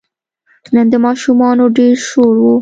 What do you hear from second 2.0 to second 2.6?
شور و.